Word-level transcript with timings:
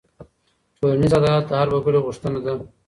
ټولنيز 0.79 1.13
عدالت 1.19 1.45
د 1.47 1.51
هر 1.59 1.67
وګړي 1.73 1.99
غوښتنه 2.05 2.39
ده. 2.45 2.53